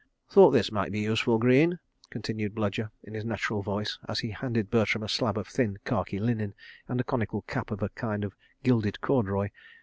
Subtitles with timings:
[0.29, 1.77] "Thought this might be useful, Greene,"
[2.09, 6.17] continued Bludyer in his natural voice, as he handed Bertram a slab of thin khaki
[6.17, 6.55] linen
[6.87, 9.49] and a conical cap of a kind of gilded corduroy.